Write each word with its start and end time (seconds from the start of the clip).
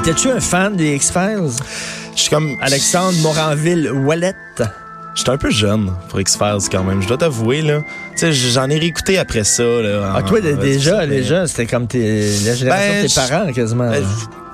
Étais-tu 0.00 0.30
un 0.30 0.40
fan 0.40 0.76
des 0.76 0.94
X-Files? 0.96 1.50
Je 2.16 2.20
suis 2.22 2.30
comme. 2.30 2.56
Alexandre 2.60 3.16
Moranville-Wallet. 3.22 4.34
J'étais 5.14 5.30
un 5.30 5.36
peu 5.36 5.50
jeune 5.50 5.92
pour 6.08 6.20
X-Files 6.20 6.68
quand 6.70 6.84
même, 6.84 7.02
je 7.02 7.08
dois 7.08 7.18
t'avouer. 7.18 7.62
là. 7.62 7.80
Tu 8.12 8.18
sais, 8.18 8.32
j'en 8.32 8.68
ai 8.70 8.78
réécouté 8.78 9.18
après 9.18 9.44
ça. 9.44 9.62
Là, 9.62 10.12
Ah, 10.14 10.22
toi, 10.22 10.38
en- 10.38 10.56
déjà, 10.56 11.06
déjà, 11.06 11.46
c'était 11.46 11.66
comme 11.66 11.86
tes, 11.86 12.22
la 12.44 12.54
génération 12.54 12.92
Ben, 12.92 13.02
de 13.02 13.02
tes 13.02 13.08
je- 13.08 13.14
parents, 13.28 13.52
quasiment. 13.52 13.90
Ben, 13.90 14.04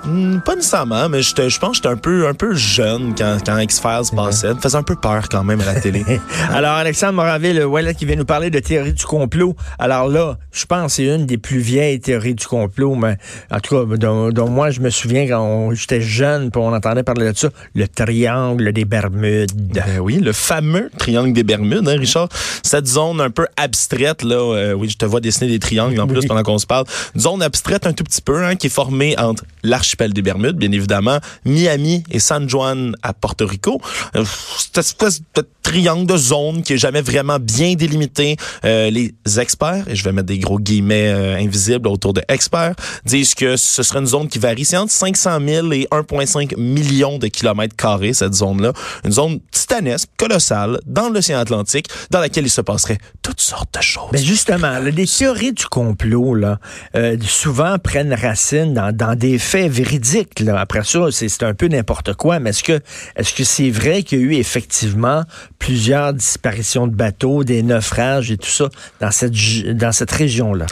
Hmm, 0.07 0.39
Pas 0.45 0.55
nécessairement, 0.55 1.09
mais 1.09 1.21
j'étais- 1.23 1.51
je 1.51 1.59
pense 1.59 1.71
que 1.71 1.77
j'étais 1.77 1.89
un 1.89 1.97
peu, 1.97 2.29
un 2.29 2.35
peu 2.35 2.55
jeune 2.55 3.15
quand, 3.19 3.39
quand 3.45 3.59
X-Files 3.59 4.15
passait. 4.15 4.49
Ça 4.49 4.55
me 4.55 4.61
faisait 4.61 4.77
un 4.77 4.83
peu 4.85 4.95
peur 4.95 5.29
quand 5.29 5.43
même 5.43 5.61
à 5.61 5.65
la 5.65 5.81
télé. 5.81 6.05
Alors, 6.51 6.73
Alexandre 6.75 7.15
Moranville, 7.15 7.65
Wallet, 7.65 7.95
qui 7.95 8.05
vient 8.07 8.15
nous 8.15 8.25
parler 8.25 8.51
de 8.51 8.61
théorie 8.61 8.93
du 8.93 9.05
complot. 9.05 9.57
Alors 9.81 10.09
là, 10.09 10.39
je 10.53 10.65
pense 10.65 10.93
que 10.93 10.97
c'est 11.03 11.05
une 11.07 11.27
des 11.27 11.39
plus 11.39 11.59
vieilles 11.59 11.99
théories 11.99 12.37
du 12.37 12.47
complot, 12.47 12.95
mais 12.95 13.17
en 13.51 13.59
tout 13.59 13.75
cas, 13.87 13.97
dont, 13.97 14.31
dont 14.31 14.49
moi, 14.49 14.71
je 14.71 14.81
me 14.81 14.91
souviens 14.91 15.27
quand 15.27 15.73
j'étais 15.75 16.01
jeune, 16.01 16.53
puis 16.53 16.61
on 16.63 16.73
entendait 16.73 17.03
parler 17.03 17.33
de 17.33 17.37
ça, 17.37 17.49
le 17.75 17.89
triangle 17.89 18.73
des 18.73 18.85
Bermudes. 18.85 19.51
Ben 19.57 19.99
oui, 20.01 20.21
le 20.21 20.33
fameux 20.33 20.89
triangle 20.99 21.33
des 21.33 21.43
Bermudes, 21.43 21.89
hein, 21.89 21.97
Richard? 21.99 22.29
Cette 22.63 22.87
zone 22.87 23.21
un 23.21 23.31
peu 23.31 23.47
abstraite, 23.57 24.23
là, 24.23 24.37
euh, 24.37 24.73
oui, 24.73 24.89
je 24.89 24.97
te 24.99 25.05
vois 25.05 25.21
dessiner 25.21 25.51
des 25.51 25.59
triangles 25.59 25.99
en 26.01 26.07
plus 26.07 26.21
Oui. 26.21 26.27
pendant 26.29 26.45
qu'on 26.45 26.59
se 26.59 26.67
parle. 26.67 26.85
Une 27.17 27.21
zone 27.23 27.43
abstraite 27.43 27.87
un 27.89 27.93
tout 27.93 28.05
petit 28.05 28.23
peu, 28.23 28.45
hein, 28.45 28.55
qui 28.55 28.69
est 28.69 28.71
formée 28.71 29.19
entre 29.19 29.43
l'archipel 29.65 29.96
des 30.05 30.23
Bermudes, 30.23 30.57
bien 30.57 30.73
évidemment, 30.73 31.19
Miami 31.45 32.05
et 32.11 32.19
San 32.19 32.49
Juan 32.49 32.95
à 33.03 33.13
Porto 33.13 33.47
Rico. 33.47 33.81
Euh, 34.15 34.25
cette 34.59 34.79
espèce 34.79 35.23
de 35.35 35.47
triangle 35.67 36.07
de 36.07 36.17
zone 36.17 36.63
qui 36.63 36.75
est 36.75 36.79
jamais 36.79 37.01
vraiment 37.01 37.39
bien 37.41 37.75
délimité. 37.75 38.37
Euh, 38.65 38.89
les 38.89 39.13
experts, 39.41 39.89
et 39.89 39.97
je 39.97 40.05
vais 40.05 40.13
mettre 40.13 40.29
des 40.29 40.39
gros 40.39 40.61
guillemets 40.61 41.09
euh, 41.09 41.37
invisibles 41.37 41.89
autour 41.89 42.13
de 42.13 42.23
experts, 42.29 42.75
disent 43.05 43.35
que 43.35 43.57
ce 43.57 43.83
serait 43.83 43.99
une 43.99 44.07
zone 44.07 44.29
qui 44.29 44.39
varie. 44.39 44.65
C'est 44.65 44.77
entre 44.77 44.93
500 44.93 45.39
000 45.45 45.73
et 45.73 45.89
1,5 45.91 46.57
millions 46.57 47.19
de 47.19 47.27
kilomètres 47.27 47.75
carrés, 47.75 48.13
cette 48.13 48.35
zone-là. 48.35 48.73
Une 49.05 49.13
zone 49.13 49.41
titanesque, 49.51 50.09
colossale, 50.17 50.79
dans 50.87 51.09
l'océan 51.09 51.41
Atlantique, 51.41 51.89
dans 52.11 52.21
laquelle 52.21 52.47
il 52.47 52.51
se 52.51 52.61
passerait 52.61 52.99
toutes 53.23 53.41
sortes 53.41 53.75
de 53.77 53.83
choses. 53.83 54.11
Ben 54.13 54.25
justement, 54.25 54.79
les 54.79 55.07
théories 55.07 55.53
du 55.53 55.67
complot, 55.67 56.37
là, 56.37 56.61
euh, 56.95 57.17
souvent 57.27 57.77
prennent 57.79 58.15
racine 58.15 58.73
dans, 58.75 58.95
dans 58.95 59.17
des 59.17 59.39
faits 59.39 59.71
véridiques. 59.87 60.41
Là. 60.41 60.59
Après 60.61 60.85
ça, 60.85 61.01
c'est 61.11 61.43
un 61.43 61.55
peu 61.55 61.69
n'importe 61.69 62.15
quoi, 62.15 62.39
mais 62.41 62.51
est-ce 62.51 62.63
que 62.65 62.81
est-ce 63.17 63.33
que 63.33 63.45
c'est 63.45 63.71
vrai 63.71 64.03
qu'il 64.03 64.19
y 64.19 64.23
a 64.23 64.25
eu 64.25 64.35
effectivement 64.35 65.23
plusieurs 65.59 66.13
disparitions 66.13 66.87
de 66.87 66.95
bateaux, 66.95 67.45
des 67.45 67.63
naufrages 67.63 68.31
et 68.31 68.37
tout 68.37 68.51
ça 68.51 68.69
dans 69.01 69.11
cette 69.11 69.33
dans 69.77 69.93
cette 69.93 70.11
région-là? 70.11 70.67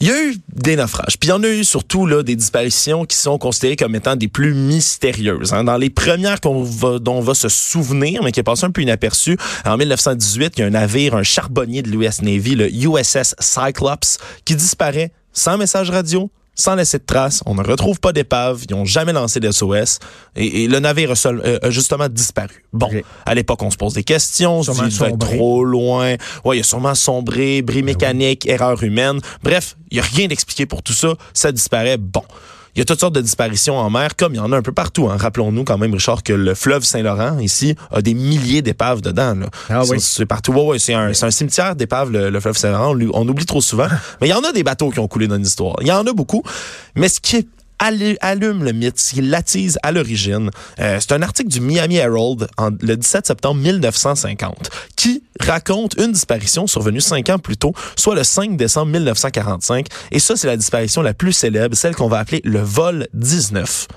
Il 0.00 0.08
y 0.08 0.10
a 0.10 0.20
eu 0.24 0.34
des 0.52 0.74
naufrages, 0.74 1.16
puis 1.16 1.28
il 1.28 1.30
y 1.30 1.32
en 1.32 1.44
a 1.44 1.48
eu 1.48 1.62
surtout 1.62 2.06
là 2.06 2.24
des 2.24 2.34
disparitions 2.34 3.04
qui 3.04 3.16
sont 3.16 3.38
considérées 3.38 3.76
comme 3.76 3.94
étant 3.94 4.16
des 4.16 4.26
plus 4.26 4.52
mystérieuses. 4.52 5.52
hein. 5.52 5.62
Dans 5.62 5.76
les 5.76 5.90
premières 5.90 6.40
qu'on 6.40 6.64
va, 6.64 6.98
dont 6.98 7.18
on 7.18 7.20
va 7.20 7.34
se 7.34 7.48
souvenir, 7.48 8.20
mais 8.24 8.32
qui 8.32 8.40
est 8.40 8.42
passé 8.42 8.64
un 8.64 8.72
peu 8.72 8.82
inaperçu, 8.82 9.36
en 9.64 9.76
1918, 9.76 10.54
il 10.56 10.60
y 10.60 10.64
a 10.64 10.66
un 10.66 10.70
navire, 10.70 11.14
un 11.14 11.22
charbonnier 11.22 11.82
de 11.82 11.90
l'US 11.90 12.20
Navy, 12.22 12.56
le 12.56 12.68
USS 12.68 13.36
Cyclops, 13.38 14.18
qui 14.44 14.56
disparaît 14.56 15.12
sans 15.32 15.56
message 15.56 15.90
radio, 15.90 16.32
sans 16.54 16.74
laisser 16.74 16.98
de 16.98 17.04
traces. 17.04 17.42
On 17.46 17.54
ne 17.54 17.62
retrouve 17.62 17.98
pas 18.00 18.12
d'épave. 18.12 18.64
Ils 18.68 18.74
n'ont 18.74 18.84
jamais 18.84 19.12
lancé 19.12 19.40
d'SOS. 19.40 19.98
Et, 20.36 20.64
et 20.64 20.68
le 20.68 20.78
navire 20.80 21.10
a, 21.10 21.14
seul- 21.16 21.40
euh, 21.44 21.58
a 21.62 21.70
justement 21.70 22.08
disparu. 22.08 22.64
Bon, 22.72 22.88
à 23.26 23.34
l'époque, 23.34 23.62
on 23.62 23.70
se 23.70 23.76
pose 23.76 23.94
des 23.94 24.04
questions. 24.04 24.58
On 24.58 24.62
se 24.62 24.70
dit, 24.72 24.78
il 24.78 24.84
devait 24.84 25.06
être 25.06 25.10
sombré. 25.12 25.36
trop 25.36 25.64
loin. 25.64 26.16
Ouais, 26.44 26.56
il 26.58 26.60
a 26.60 26.64
sûrement 26.64 26.94
sombré, 26.94 27.62
bris 27.62 27.82
mécanique, 27.82 28.46
erreur 28.46 28.82
humaine. 28.82 29.18
Bref, 29.42 29.76
il 29.90 29.94
n'y 29.94 30.00
a 30.00 30.04
rien 30.04 30.26
d'expliqué 30.28 30.66
pour 30.66 30.82
tout 30.82 30.92
ça. 30.92 31.14
Ça 31.34 31.52
disparaît. 31.52 31.96
Bon. 31.96 32.22
Il 32.74 32.78
y 32.78 32.82
a 32.82 32.84
toutes 32.86 33.00
sortes 33.00 33.14
de 33.14 33.20
disparitions 33.20 33.76
en 33.76 33.90
mer, 33.90 34.16
comme 34.16 34.32
il 34.32 34.38
y 34.38 34.40
en 34.40 34.50
a 34.50 34.56
un 34.56 34.62
peu 34.62 34.72
partout. 34.72 35.08
Hein. 35.10 35.16
Rappelons-nous 35.18 35.64
quand 35.64 35.76
même, 35.76 35.92
Richard, 35.92 36.22
que 36.22 36.32
le 36.32 36.54
fleuve 36.54 36.84
Saint-Laurent, 36.84 37.38
ici, 37.38 37.76
a 37.90 38.00
des 38.00 38.14
milliers 38.14 38.62
d'épaves 38.62 39.02
dedans. 39.02 39.34
Là. 39.34 39.46
Ah 39.68 39.80
C'est- 39.84 39.90
oui. 39.92 40.00
C'est 40.00 40.26
partout. 40.26 40.52
Ouais, 40.52 40.62
ouais, 40.64 40.78
c'est 40.78 40.94
un, 40.94 41.12
cimetière 41.30 41.76
d'épaves, 41.76 42.10
le, 42.10 42.30
le 42.30 42.40
fleuve 42.40 42.56
Saint-Laurent. 42.56 42.96
On, 42.96 43.10
on 43.12 43.28
oublie 43.28 43.44
trop 43.44 43.60
souvent. 43.60 43.88
Mais 44.20 44.28
il 44.28 44.30
y 44.30 44.34
en 44.34 44.42
a 44.42 44.52
des 44.52 44.62
bateaux 44.62 44.90
qui 44.90 44.98
ont 45.00 45.08
coulé 45.08 45.26
dans 45.28 45.36
l'histoire. 45.36 45.76
Il 45.82 45.86
y 45.86 45.92
en 45.92 46.06
a 46.06 46.12
beaucoup. 46.14 46.42
Mais 46.96 47.08
ce 47.10 47.20
qui 47.20 47.36
est 47.36 47.46
allume 48.20 48.64
le 48.64 48.72
mythe, 48.72 48.96
qui 48.96 49.20
l'attise 49.20 49.78
à 49.82 49.92
l'origine. 49.92 50.50
Euh, 50.78 50.98
c'est 51.00 51.12
un 51.12 51.22
article 51.22 51.48
du 51.48 51.60
Miami 51.60 51.96
Herald 51.96 52.48
le 52.80 52.96
17 52.96 53.26
septembre 53.26 53.60
1950 53.60 54.70
qui 54.96 55.22
raconte 55.40 55.94
une 55.98 56.12
disparition 56.12 56.66
survenue 56.66 57.00
cinq 57.00 57.28
ans 57.30 57.38
plus 57.38 57.56
tôt, 57.56 57.72
soit 57.96 58.14
le 58.14 58.24
5 58.24 58.56
décembre 58.56 58.92
1945. 58.92 59.86
Et 60.10 60.18
ça, 60.18 60.36
c'est 60.36 60.46
la 60.46 60.56
disparition 60.56 61.02
la 61.02 61.14
plus 61.14 61.32
célèbre, 61.32 61.74
celle 61.74 61.94
qu'on 61.94 62.08
va 62.08 62.18
appeler 62.18 62.40
le 62.44 62.60
vol 62.60 63.08
19. 63.14 63.88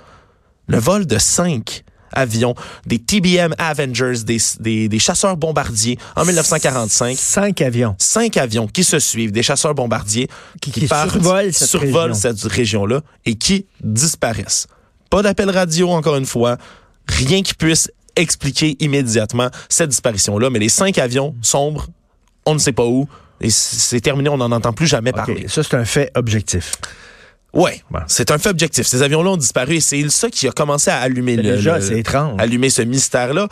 Le 0.68 0.80
vol 0.80 1.06
de 1.06 1.18
cinq 1.20 1.84
avions, 2.12 2.56
des 2.86 3.00
TBM 3.00 3.54
Avengers, 3.58 4.24
des, 4.26 4.38
des, 4.60 4.88
des 4.88 5.00
chasseurs 5.00 5.38
bombardiers 5.38 5.98
en 6.16 6.24
1945 6.26 7.18
Cinq 7.18 7.62
avions. 7.62 7.96
cinq 8.00 8.38
avions 8.38 8.68
qui 8.68 8.84
se 8.84 9.00
suivent, 9.00 9.32
des 9.32 9.44
chasseurs 9.44 9.76
bombardiers 9.76 10.28
Qui- 10.62 10.72
qui 10.72 10.88
survolent 10.88 11.54
cette 11.54 11.68
survolent 11.68 12.14
région. 12.14 12.14
cette 12.42 12.44
région-là 12.52 13.02
et 13.26 13.36
qui 13.36 13.66
disparaissent. 13.84 14.68
Pas 15.10 15.22
d'appel 15.22 15.50
radio, 15.50 15.90
encore 15.92 16.16
une 16.16 16.26
fois. 16.26 16.58
Rien 17.08 17.42
qui 17.44 17.54
puisse 17.54 17.92
expliquer 18.16 18.76
immédiatement 18.80 19.50
cette 19.70 19.90
disparition-là. 19.90 20.50
Mais 20.50 20.60
les 20.60 20.70
cinq 20.70 20.98
avions 20.98 21.36
sombres, 21.42 21.88
on 22.46 22.54
ne 22.54 22.60
sait 22.60 22.72
pas 22.72 22.86
où. 22.86 23.08
Et 23.42 23.50
c'est 23.50 24.00
terminé, 24.00 24.30
on 24.30 24.38
n'en 24.38 24.52
entend 24.52 24.72
plus 24.74 24.88
jamais 24.88 25.12
parler. 25.12 25.48
ça, 25.50 25.62
c'est 25.64 25.76
un 25.76 25.84
fait 25.86 26.10
objectif. 26.16 26.72
Bon. 27.90 28.00
c'est 28.08 28.32
un 28.32 28.38
fait 28.38 28.50
objectif. 28.50 28.86
Ces 28.86 29.02
avions-là 29.02 29.32
ont 29.32 29.38
disparu 29.38 29.76
et 29.76 29.80
c'est 29.80 30.08
ça 30.10 30.30
qui 30.30 30.48
a 30.48 30.52
commencé 30.52 30.90
à 30.92 30.98
allumer 31.00 31.38
le, 31.38 31.44
déjà, 31.44 31.78
le- 31.80 31.86
c'est 31.86 31.98
étrange. 32.00 32.40
allumer 32.40 32.70
ce 32.70 32.82
mystère-là. 32.82 33.48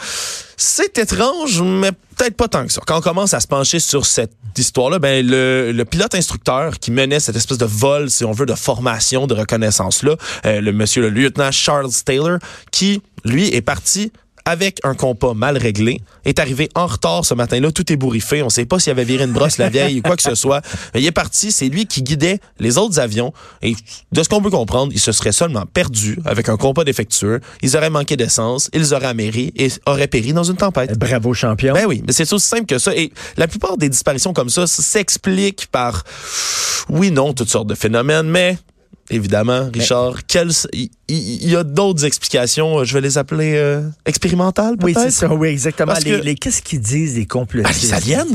C'est 0.58 0.98
étrange, 0.98 1.62
mais 1.62 1.92
peut-être 2.18 2.36
pas 2.36 2.48
tant 2.48 2.66
que 2.66 2.72
ça. 2.74 2.82
Quand 2.86 2.98
on 2.98 3.02
commence 3.02 3.34
à 3.34 3.40
se 3.40 3.48
pencher 3.48 3.80
sur 3.80 4.06
cette 4.06 4.32
histoire-là, 4.58 5.00
ben 5.00 5.26
le, 5.26 5.72
le 5.72 5.86
pilote 5.86 6.14
instructeur 6.16 6.78
qui 6.80 6.92
menait 6.92 7.20
cette 7.20 7.36
espèce 7.36 7.58
de 7.58 7.66
vol, 7.66 8.10
si 8.10 8.24
on 8.26 8.34
veut, 8.34 8.46
de 8.46 8.54
formation, 8.56 9.26
de 9.26 9.34
reconnaissance-là, 9.34 10.16
euh, 10.46 10.62
le 10.62 10.72
monsieur 10.74 11.02
le 11.02 11.10
lieutenant 11.10 11.52
Charles 11.52 11.90
Taylor, 12.06 12.38
qui, 12.72 13.02
lui, 13.26 13.54
est 13.56 13.62
parti 13.62 14.12
avec 14.46 14.80
un 14.84 14.94
compas 14.94 15.34
mal 15.34 15.58
réglé, 15.58 16.02
est 16.26 16.40
arrivé 16.40 16.70
en 16.76 16.86
retard 16.86 17.26
ce 17.26 17.34
matin-là, 17.34 17.72
tout 17.72 17.92
ébouriffé. 17.92 18.44
On 18.44 18.50
sait 18.50 18.66
pas 18.66 18.80
s'il 18.80 18.92
avait 18.92 19.06
viré 19.06 19.24
une 19.24 19.32
brosse 19.32 19.58
la 19.58 19.70
vieille 19.70 20.00
ou 20.00 20.02
quoi 20.02 20.16
que 20.18 20.22
ce 20.24 20.36
soit. 20.36 20.62
Mais 20.94 21.02
il 21.02 21.06
est 21.06 21.12
parti, 21.12 21.52
c'est 21.52 21.70
lui 21.70 21.86
qui 21.86 22.04
guidait 22.04 22.40
les 22.60 22.78
autres 22.78 23.00
avions. 23.00 23.34
Et 23.62 23.76
de 24.12 24.24
ce 24.24 24.28
qu'on 24.30 24.42
peut 24.42 24.50
comprendre, 24.50 24.92
il 24.94 25.00
se 25.00 25.12
serait 25.14 25.32
seulement 25.32 25.66
perdu 25.66 26.20
avec 26.26 26.50
un 26.50 26.58
compas 26.58 26.84
défectueux. 26.84 27.40
Ils 27.62 27.78
auraient 27.78 27.90
manqué 27.90 28.18
d'essence, 28.18 28.70
ils 28.74 28.94
auraient 28.94 29.08
améri 29.08 29.54
et 29.56 29.70
auraient 29.86 30.08
péri 30.08 30.34
dans 30.34 30.44
une 30.44 30.58
tempête. 30.58 30.98
Bravo, 31.00 31.34
champion. 31.34 31.74
Ben 31.74 31.86
oui, 31.88 32.04
mais 32.06 32.12
c'est 32.14 32.32
aussi 32.34 32.48
simple 32.48 32.66
que 32.66 32.80
ça. 32.80 32.94
Et 32.96 33.12
la 33.38 33.48
plupart 33.48 33.78
des 33.78 33.88
disparitions 33.90 34.34
comme 34.34 34.50
ça 34.50 34.68
s'expliquent 34.68 35.68
par, 35.72 36.04
oui, 36.90 37.12
non, 37.12 37.34
toutes 37.34 37.50
sortes 37.50 37.68
de 37.68 37.76
phénomènes, 37.76 38.28
mais 38.30 38.58
évidemment, 39.10 39.70
Richard, 39.74 40.26
quels- 40.28 40.52
il 41.18 41.50
y, 41.50 41.56
a 41.56 41.64
d'autres 41.64 42.06
explications. 42.06 42.84
Je 42.84 42.94
vais 42.94 43.02
les 43.02 43.18
appeler 43.18 43.54
euh, 43.56 43.82
expérimentales, 44.06 44.76
Oui, 44.82 44.94
c'est 44.96 45.12
ça, 45.12 45.34
oui, 45.34 45.50
exactement. 45.50 45.94
Parce 45.94 46.06
Les, 46.06 46.12
que- 46.20 46.24
les- 46.24 46.36
Qu'est-ce 46.36 46.62
qu'ils 46.62 46.80
disent, 46.82 47.16
les 47.16 47.26
complotistes? 47.26 47.92
Ah, 47.94 48.00
les 48.00 48.14
aliens? 48.14 48.26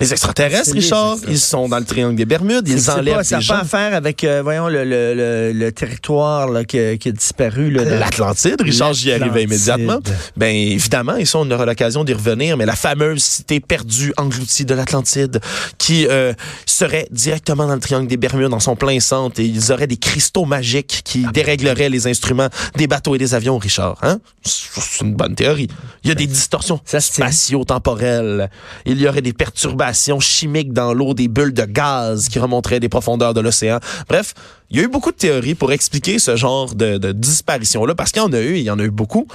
Les 0.00 0.12
extraterrestres, 0.12 0.72
Richard, 0.72 1.16
ils 1.28 1.38
sont 1.38 1.68
dans 1.68 1.78
le 1.78 1.84
triangle 1.84 2.16
des 2.16 2.24
Bermudes, 2.24 2.66
ils 2.68 2.90
enlèvent 2.90 3.14
pas, 3.16 3.24
ça 3.24 3.38
des 3.38 3.44
n'a 3.46 3.48
pas 3.48 3.54
gens. 3.58 3.62
à 3.62 3.64
faire 3.64 3.94
avec, 3.94 4.24
euh, 4.24 4.40
voyons, 4.42 4.68
le, 4.68 4.84
le, 4.84 5.14
le, 5.14 5.52
le 5.52 5.72
territoire 5.72 6.48
là, 6.50 6.64
qui, 6.64 6.98
qui 6.98 7.08
a 7.08 7.12
disparu. 7.12 7.70
L'Atlantide, 7.70 8.60
Richard, 8.60 8.92
j'y 8.94 9.12
arrivais 9.12 9.44
immédiatement. 9.44 10.00
Ben 10.36 10.54
évidemment, 10.54 11.16
et 11.16 11.24
ça, 11.24 11.38
on 11.38 11.50
aura 11.50 11.66
l'occasion 11.66 12.04
d'y 12.04 12.12
revenir, 12.14 12.56
mais 12.56 12.66
la 12.66 12.74
fameuse 12.76 13.22
cité 13.22 13.60
perdue, 13.60 14.12
engloutie 14.16 14.64
de 14.64 14.74
l'Atlantide, 14.74 15.40
qui 15.78 16.06
euh, 16.08 16.32
serait 16.66 17.06
directement 17.10 17.66
dans 17.66 17.74
le 17.74 17.80
triangle 17.80 18.08
des 18.08 18.16
Bermudes, 18.16 18.48
dans 18.48 18.60
son 18.60 18.76
plein 18.76 18.98
centre, 19.00 19.40
et 19.40 19.44
ils 19.44 19.72
auraient 19.72 19.86
des 19.86 19.96
cristaux 19.96 20.44
magiques 20.44 21.02
qui 21.04 21.24
Ah, 21.28 21.32
dérégleraient 21.32 21.88
les 21.88 22.05
instruments 22.06 22.48
des 22.76 22.86
bateaux 22.86 23.14
et 23.14 23.18
des 23.18 23.34
avions, 23.34 23.58
Richard. 23.58 23.98
Hein? 24.02 24.18
C'est 24.44 25.04
une 25.04 25.14
bonne 25.14 25.34
théorie. 25.34 25.68
Il 26.04 26.08
y 26.08 26.12
a 26.12 26.14
des 26.14 26.26
distorsions 26.26 26.80
se 26.84 26.90
tient. 26.90 27.30
spatio-temporelles. 27.30 28.50
Il 28.84 29.00
y 29.00 29.08
aurait 29.08 29.22
des 29.22 29.32
perturbations 29.32 30.20
chimiques 30.20 30.72
dans 30.72 30.94
l'eau, 30.94 31.14
des 31.14 31.28
bulles 31.28 31.54
de 31.54 31.64
gaz 31.64 32.28
qui 32.28 32.38
remonteraient 32.38 32.80
des 32.80 32.88
profondeurs 32.88 33.34
de 33.34 33.40
l'océan. 33.40 33.80
Bref, 34.08 34.34
il 34.70 34.78
y 34.78 34.80
a 34.80 34.84
eu 34.84 34.88
beaucoup 34.88 35.10
de 35.10 35.16
théories 35.16 35.54
pour 35.54 35.72
expliquer 35.72 36.18
ce 36.18 36.36
genre 36.36 36.74
de, 36.74 36.98
de 36.98 37.12
disparition-là, 37.12 37.94
parce 37.94 38.12
qu'il 38.12 38.22
y 38.22 38.24
en 38.24 38.32
a 38.32 38.40
eu, 38.40 38.56
il 38.56 38.62
y 38.62 38.70
en 38.70 38.78
a 38.78 38.84
eu 38.84 38.90
beaucoup. 38.90 39.26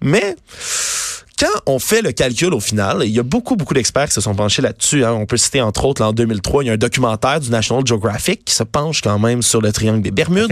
Mais 0.00 0.36
quand 1.42 1.60
on 1.66 1.78
fait 1.78 2.02
le 2.02 2.12
calcul 2.12 2.54
au 2.54 2.60
final, 2.60 2.98
il 3.02 3.10
y 3.10 3.18
a 3.18 3.22
beaucoup, 3.22 3.56
beaucoup 3.56 3.74
d'experts 3.74 4.06
qui 4.08 4.14
se 4.14 4.20
sont 4.20 4.34
penchés 4.34 4.62
là-dessus. 4.62 5.04
hein. 5.04 5.12
On 5.12 5.26
peut 5.26 5.36
citer 5.36 5.60
entre 5.60 5.84
autres, 5.84 6.02
en 6.02 6.12
2003, 6.12 6.64
il 6.64 6.66
y 6.68 6.70
a 6.70 6.72
un 6.74 6.76
documentaire 6.76 7.40
du 7.40 7.50
National 7.50 7.86
Geographic 7.86 8.44
qui 8.44 8.54
se 8.54 8.62
penche 8.62 9.00
quand 9.02 9.18
même 9.18 9.42
sur 9.42 9.60
le 9.60 9.72
triangle 9.72 10.02
des 10.02 10.10
Bermudes. 10.10 10.48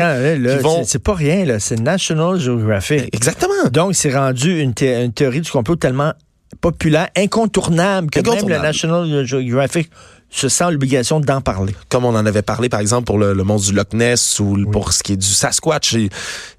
Vont- 0.60 0.82
c'est- 0.84 0.98
pas 0.98 1.14
rien, 1.14 1.44
là, 1.44 1.58
c'est 1.60 1.78
National 1.80 2.38
Geographic. 2.38 3.08
Exactement. 3.12 3.68
Donc, 3.72 3.94
c'est 3.94 4.14
rendu 4.14 4.60
une, 4.60 4.74
thé- 4.74 5.04
une 5.04 5.12
théorie 5.12 5.40
du 5.40 5.50
complot 5.50 5.76
tellement 5.76 6.12
populaire, 6.60 7.08
incontournable, 7.16 8.10
que 8.10 8.20
même 8.20 8.48
le. 8.48 8.62
National 8.62 9.24
Geographic 9.24 9.88
se 10.30 10.48
sent 10.48 10.70
l'obligation 10.70 11.18
d'en 11.20 11.40
parler. 11.40 11.74
comme 11.88 12.04
on 12.04 12.10
en 12.14 12.24
avait 12.24 12.42
parlé, 12.42 12.68
par 12.68 12.80
exemple, 12.80 13.04
pour 13.06 13.18
le, 13.18 13.32
le 13.34 13.42
monstre 13.44 13.70
du 13.70 13.74
Loch 13.76 13.92
Ness 13.92 14.38
ou 14.38 14.64
pour 14.70 14.92
ce 14.92 15.02
qui 15.02 15.14
est 15.14 15.16
du 15.16 15.26
Sasquatch. 15.26 15.94
Et 15.94 16.08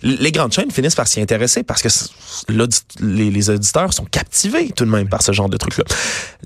les 0.03 0.31
grandes 0.31 0.51
chaînes 0.51 0.71
finissent 0.71 0.95
par 0.95 1.07
s'y 1.07 1.21
intéresser 1.21 1.63
parce 1.63 1.81
que 1.81 1.88
l'audi- 2.51 2.81
les, 3.00 3.31
les 3.31 3.50
auditeurs 3.50 3.94
sont 3.94 4.06
captivés 4.06 4.71
tout 4.75 4.83
de 4.85 4.89
même 4.89 5.07
par 5.07 5.21
ce 5.21 5.31
genre 5.31 5.47
de 5.50 5.57
truc-là. 5.57 5.85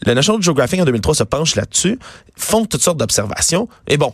Le 0.05 0.13
National 0.13 0.41
Geographic 0.41 0.79
en 0.81 0.85
2003 0.85 1.15
se 1.15 1.23
penche 1.23 1.55
là-dessus, 1.55 1.97
font 2.35 2.65
toutes 2.65 2.81
sortes 2.83 2.97
d'observations. 2.97 3.67
Et 3.87 3.97
bon, 3.97 4.13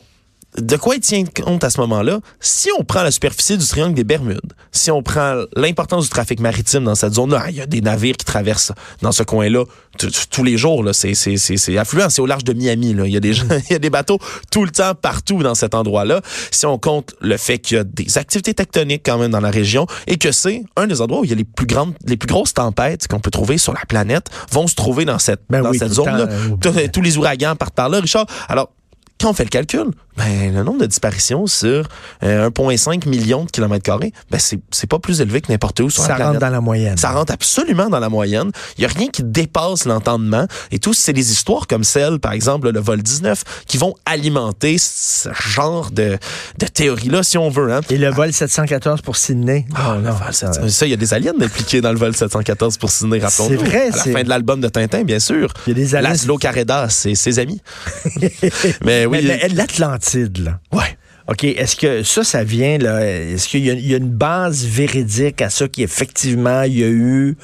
de 0.58 0.76
quoi 0.78 0.96
il 0.96 1.02
tient 1.02 1.24
compte 1.26 1.64
à 1.64 1.70
ce 1.70 1.80
moment-là? 1.82 2.20
Si 2.40 2.70
on 2.80 2.84
prend 2.84 3.04
la 3.04 3.12
superficie 3.12 3.58
du 3.58 3.66
triangle 3.68 3.94
des 3.94 4.04
Bermudes, 4.04 4.54
si 4.72 4.90
on 4.92 5.04
prend 5.04 5.44
l'importance 5.56 6.06
du 6.06 6.10
trafic 6.10 6.40
maritime 6.40 6.84
dans 6.86 6.96
cette 6.96 7.14
zone-là, 7.16 7.46
il 7.50 7.56
y 7.56 7.62
a 7.62 7.66
des 7.66 7.82
navires 7.82 8.16
qui 8.16 8.26
traversent 8.26 8.72
dans 9.02 9.12
ce 9.12 9.24
coin-là 9.24 9.64
tous 10.30 10.44
les 10.44 10.58
jours. 10.58 10.86
C'est, 10.94 11.12
affluent, 11.78 12.10
c'est 12.10 12.22
au 12.22 12.26
large 12.26 12.44
de 12.44 12.54
Miami. 12.54 12.94
Là. 12.94 13.06
Il, 13.06 13.12
y 13.12 13.18
a 13.18 13.20
des 13.20 13.34
gens, 13.34 13.46
il 13.70 13.74
y 13.74 13.76
a 13.76 13.80
des 13.80 13.90
bateaux 13.90 14.18
tout 14.52 14.64
le 14.64 14.72
temps, 14.72 14.96
partout 14.96 15.44
dans 15.44 15.56
cet 15.56 15.76
endroit-là. 15.76 16.22
Si 16.52 16.66
on 16.66 16.78
compte 16.78 17.14
le 17.22 17.38
fait 17.38 17.60
qu'il 17.60 17.78
y 17.78 17.80
a 17.80 17.84
des 17.84 18.18
activités 18.18 18.54
tectoniques 18.54 19.04
quand 19.06 19.18
même 19.18 19.32
dans 19.32 19.42
la 19.42 19.52
région 19.52 19.86
et 20.08 20.18
que 20.18 20.32
c'est 20.32 20.64
un 20.78 20.88
des 20.88 21.02
endroits 21.02 21.20
où 21.22 21.24
il 21.26 21.30
y 21.30 21.34
a 21.34 21.38
les 21.38 21.44
plus 21.44 21.66
grandes, 21.68 21.94
les 22.06 22.18
plus 22.18 22.28
grosses 22.28 22.54
tempêtes 22.54 23.08
qu'on 23.08 23.20
peut 23.20 23.32
trouver 23.32 23.58
sur 23.58 23.74
la 23.74 23.82
planète 23.88 24.28
vont 24.52 24.68
se 24.68 24.76
trouver 24.76 25.04
dans 25.06 25.20
cette, 25.20 25.42
Ben 25.50 25.62
dans 25.62 25.72
oui, 25.72 25.78
cette 25.80 25.94
tout 25.94 26.06
le 26.06 26.12
zone-là. 26.12 26.28
euh, 26.30 26.56
Tous- 26.62 26.92
Tous 26.94 27.02
les 27.02 27.18
ouragans 27.18 27.56
partent 27.56 27.76
par 27.76 27.90
là, 27.90 28.00
Richard. 28.00 28.26
Alors, 28.48 28.70
quand 29.22 29.30
on 29.30 29.34
fait 29.34 29.44
le 29.44 29.50
calcul, 29.50 29.86
ben, 30.18 30.54
le 30.54 30.64
nombre 30.64 30.80
de 30.80 30.86
disparitions 30.86 31.48
sur 31.48 31.88
euh, 32.24 32.50
1,5 32.50 33.08
million 33.08 33.46
de 33.46 33.52
kilomètres 33.52 33.84
carrés, 33.84 34.12
ben, 34.30 34.40
c'est, 34.40 34.88
pas 34.88 35.00
plus 35.00 35.22
élevé 35.22 35.40
que 35.42 35.52
n'importe 35.52 35.80
où 35.80 35.90
sur 35.90 36.04
Ça 36.04 36.10
la 36.10 36.16
rentre 36.16 36.24
planète. 36.26 36.42
dans 36.42 36.50
la 36.50 36.62
moyenne. 36.62 36.98
Ça 36.98 37.12
rentre 37.12 37.32
absolument 37.34 37.90
dans 37.90 38.00
la 38.00 38.10
moyenne. 38.10 38.52
Il 38.78 38.82
y 38.82 38.86
a 38.86 38.90
rien 38.90 39.08
qui 39.08 39.24
dépasse 39.24 39.86
l'entendement. 39.86 40.48
Et 40.72 40.80
tout, 40.80 40.94
c'est 40.94 41.14
des 41.14 41.32
histoires 41.32 41.66
comme 41.68 41.84
celle, 41.84 42.20
par 42.20 42.34
exemple, 42.34 42.70
le 42.72 42.80
vol 42.80 43.02
19, 43.02 43.44
qui 43.68 43.78
vont 43.78 43.96
alimenter 44.06 44.78
ce 44.80 45.30
genre 45.34 45.92
de, 45.92 46.18
de 46.60 46.66
théorie-là, 46.68 47.24
si 47.24 47.38
on 47.38 47.50
veut. 47.50 47.72
Hein. 47.72 47.82
Et 47.90 47.98
le 47.98 48.10
vol 48.10 48.34
714 48.34 49.02
pour 49.02 49.16
Sydney? 49.16 49.66
Ah, 49.76 49.96
Oh, 49.98 50.02
non, 50.02 50.12
ça- 50.32 50.54
700. 50.54 50.70
ça, 50.70 50.86
il 50.86 50.90
y 50.90 50.94
a 50.94 50.98
des 50.98 51.14
aliens 51.14 51.34
impliqués 51.42 51.82
dans 51.82 51.92
le 51.92 51.98
vol 51.98 52.16
714 52.16 52.78
pour 52.78 52.90
Sydney, 52.92 53.20
rappelons-nous. 53.20 53.58
C'est 53.60 53.66
vrai, 53.66 53.90
À 53.94 53.96
la 53.98 54.04
fin 54.14 54.24
de 54.24 54.30
l'album 54.30 54.60
de 54.62 54.68
Tintin, 54.68 55.04
bien 55.04 55.20
sûr. 55.20 55.52
Il 55.68 55.70
y 55.70 55.72
a 55.72 55.76
des 55.76 55.96
aliens- 55.96 56.10
Laszlo 56.10 56.38
Carreda, 56.38 56.88
c'est 56.90 57.16
ses 57.16 57.40
amis. 57.40 57.62
Mais 58.86 59.06
oui. 59.12 59.32
L'Atlantide, 59.56 60.38
là. 60.40 60.60
ouais. 60.72 60.98
OK, 61.28 61.44
est-ce 61.44 61.76
que 61.76 62.04
ça, 62.04 62.24
ça 62.24 62.44
vient, 62.44 62.78
là, 62.80 63.06
est-ce 63.06 63.48
qu'il 63.48 63.64
y, 63.66 63.70
a- 63.70 63.74
il 63.74 63.88
y 63.88 63.94
a 63.94 63.98
une 63.98 64.10
base 64.10 64.66
véridique 64.66 65.42
à 65.42 65.50
ça 65.50 65.68
qu'effectivement, 65.68 66.64
il 66.64 66.80
y 66.80 66.84
a 66.84 66.88
eu, 66.90 67.38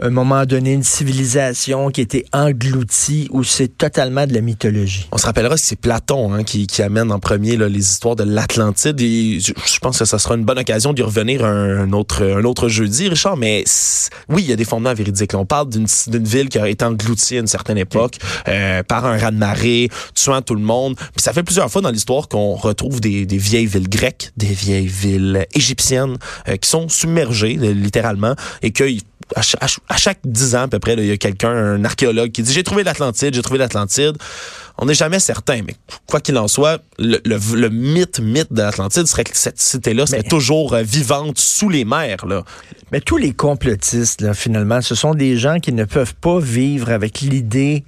à 0.00 0.06
un 0.06 0.10
moment 0.10 0.46
donné, 0.46 0.72
une 0.72 0.82
civilisation 0.82 1.90
qui 1.90 2.00
été 2.00 2.24
engloutie 2.32 3.28
ou 3.30 3.44
c'est 3.44 3.68
totalement 3.68 4.26
de 4.26 4.32
la 4.32 4.40
mythologie? 4.40 5.06
On 5.12 5.18
se 5.18 5.26
rappellera 5.26 5.54
que 5.54 5.60
c'est 5.60 5.76
Platon 5.76 6.32
hein, 6.32 6.44
qui, 6.44 6.66
qui 6.66 6.82
amène 6.82 7.12
en 7.12 7.18
premier 7.18 7.56
là, 7.56 7.68
les 7.68 7.80
histoires 7.80 8.16
de 8.16 8.24
l'Atlantide 8.24 9.00
et 9.00 9.38
je, 9.40 9.52
je 9.66 9.78
pense 9.80 9.98
que 9.98 10.04
ça 10.04 10.18
sera 10.18 10.34
une 10.34 10.44
bonne 10.44 10.58
occasion 10.58 10.92
d'y 10.92 11.02
revenir 11.02 11.44
un, 11.44 11.80
un 11.80 11.92
autre 11.92 12.22
un 12.24 12.44
autre 12.44 12.68
jeudi, 12.68 13.08
Richard. 13.08 13.36
Mais 13.36 13.64
oui, 14.28 14.42
il 14.42 14.48
y 14.48 14.52
a 14.52 14.56
des 14.56 14.64
fondements 14.64 14.94
véridiques. 14.94 15.32
là. 15.32 15.38
On 15.38 15.46
parle 15.46 15.68
d'une 15.68 15.86
d'une 16.06 16.24
ville 16.24 16.48
qui 16.48 16.58
a 16.58 16.68
été 16.68 16.84
engloutie 16.84 17.36
à 17.36 17.40
une 17.40 17.46
certaine 17.46 17.78
époque 17.78 18.16
euh, 18.48 18.82
par 18.82 19.04
un 19.04 19.18
raz-de-marée, 19.18 19.90
tuant 20.14 20.42
tout 20.42 20.54
le 20.54 20.62
monde. 20.62 20.96
Puis 20.96 21.22
ça 21.22 21.32
fait 21.32 21.42
plusieurs 21.42 21.70
fois 21.70 21.82
dans 21.82 21.90
l'histoire 21.90 22.28
qu'on 22.28 22.54
retrouve 22.54 23.00
des, 23.00 23.26
des 23.26 23.38
vieilles 23.38 23.66
villes 23.66 23.88
grecques, 23.88 24.30
des 24.36 24.46
vieilles 24.46 24.86
villes 24.86 25.46
égyptiennes 25.54 26.16
euh, 26.48 26.56
qui 26.56 26.68
sont 26.68 26.88
submergées 26.88 27.58
euh, 27.60 27.72
littéralement 27.72 28.34
et 28.62 28.70
que 28.70 28.84
à, 29.36 29.66
à 29.88 29.94
ch- 29.94 30.06
à 30.08 30.12
chaque 30.12 30.20
dix 30.24 30.54
ans 30.54 30.62
à 30.62 30.68
peu 30.68 30.78
près, 30.78 30.94
il 30.94 31.04
y 31.06 31.10
a 31.10 31.16
quelqu'un, 31.16 31.50
un 31.50 31.84
archéologue 31.84 32.30
qui 32.32 32.42
dit 32.42 32.52
j'ai 32.52 32.62
trouvé 32.62 32.82
l'Atlantide, 32.84 33.34
j'ai 33.34 33.42
trouvé 33.42 33.58
l'Atlantide. 33.58 34.16
On 34.78 34.86
n'est 34.86 34.94
jamais 34.94 35.18
certain, 35.20 35.60
mais 35.66 35.76
quoi 36.06 36.20
qu'il 36.20 36.36
en 36.38 36.48
soit, 36.48 36.80
le, 36.98 37.20
le, 37.24 37.38
le 37.56 37.68
mythe, 37.68 38.20
mythe 38.20 38.52
de 38.52 38.62
l'Atlantide 38.62 39.06
serait 39.06 39.24
que 39.24 39.36
cette 39.36 39.60
cité-là 39.60 40.06
serait 40.06 40.22
Mais- 40.22 40.28
toujours 40.28 40.72
euh, 40.72 40.82
vivante 40.82 41.38
sous 41.38 41.68
les 41.68 41.84
mers. 41.84 42.24
Là. 42.26 42.42
Mais 42.90 43.00
tous 43.00 43.18
les 43.18 43.32
complotistes, 43.34 44.22
là, 44.22 44.32
finalement, 44.34 44.80
ce 44.80 44.94
sont 44.94 45.14
des 45.14 45.36
gens 45.36 45.58
qui 45.60 45.72
ne 45.72 45.84
peuvent 45.84 46.14
pas 46.14 46.40
vivre 46.40 46.90
avec 46.90 47.20
l'idée 47.20 47.84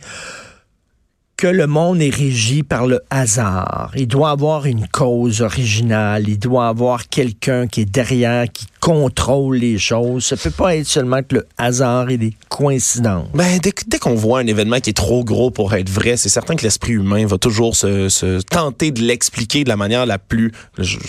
que 1.36 1.46
le 1.48 1.66
monde 1.66 2.00
est 2.00 2.14
régi 2.14 2.62
par 2.62 2.86
le 2.86 3.00
hasard. 3.10 3.90
Il 3.96 4.06
doit 4.06 4.30
avoir 4.30 4.66
une 4.66 4.86
cause 4.86 5.40
originale. 5.42 6.28
Il 6.28 6.38
doit 6.38 6.68
avoir 6.68 7.08
quelqu'un 7.08 7.66
qui 7.66 7.80
est 7.80 7.86
derrière, 7.90 8.46
qui 8.52 8.66
contrôle 8.84 9.56
les 9.56 9.78
choses. 9.78 10.26
Ça 10.26 10.36
peut 10.36 10.50
pas 10.50 10.76
être 10.76 10.86
seulement 10.86 11.22
que 11.22 11.36
le 11.36 11.46
hasard 11.56 12.10
et 12.10 12.18
des 12.18 12.34
coïncidences. 12.50 13.28
Ben, 13.32 13.58
dès, 13.58 13.98
qu'on 13.98 14.14
voit 14.14 14.40
un 14.40 14.46
événement 14.46 14.78
qui 14.78 14.90
est 14.90 14.94
trop 14.94 15.24
gros 15.24 15.50
pour 15.50 15.72
être 15.72 15.88
vrai, 15.88 16.18
c'est 16.18 16.28
certain 16.28 16.54
que 16.54 16.64
l'esprit 16.64 16.92
humain 16.92 17.24
va 17.24 17.38
toujours 17.38 17.76
se, 17.76 18.10
se 18.10 18.42
tenter 18.42 18.90
de 18.90 19.00
l'expliquer 19.00 19.64
de 19.64 19.70
la 19.70 19.78
manière 19.78 20.04
la 20.04 20.18
plus, 20.18 20.52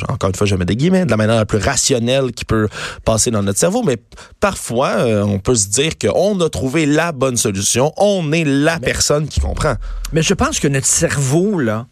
encore 0.08 0.30
une 0.30 0.36
fois, 0.36 0.48
je 0.48 0.56
mets 0.56 0.64
des 0.64 0.78
guillemets, 0.78 1.04
de 1.04 1.12
la 1.12 1.18
manière 1.18 1.36
la 1.36 1.46
plus 1.46 1.58
rationnelle 1.58 2.32
qui 2.32 2.46
peut 2.46 2.70
passer 3.04 3.30
dans 3.30 3.44
notre 3.44 3.60
cerveau. 3.60 3.84
Mais 3.84 3.98
parfois, 4.40 4.92
euh, 5.00 5.24
on 5.24 5.40
peut 5.40 5.56
se 5.56 5.68
dire 5.68 5.98
qu'on 5.98 6.40
a 6.40 6.50
trouvé 6.50 6.86
la 6.86 7.12
bonne 7.12 7.36
solution, 7.36 7.92
on 7.98 8.32
est 8.32 8.46
la 8.46 8.80
personne 8.80 9.28
qui 9.28 9.42
comprend. 9.42 9.76
Mais 10.14 10.22
je 10.22 10.34
pense 10.34 10.62
que 10.62 10.70
notre 10.70 10.88
cerveau, 10.88 11.60
là, 11.60 11.88